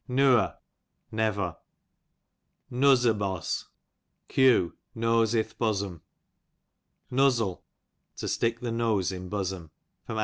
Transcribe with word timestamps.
Nuer, 0.07 0.57
never. 1.11 1.57
Nuzz 2.71 3.05
e 3.05 3.13
baz, 3.13 3.65
q. 4.29 4.75
nose 4.95 5.35
ith^ 5.35 5.55
bo 5.59 5.73
som. 5.73 6.01
Nuzzle, 7.11 7.63
to 8.15 8.27
stick 8.27 8.61
the 8.61 8.71
nose 8.71 9.11
in 9.11 9.29
bosom. 9.29 9.69
A. 10.09 10.19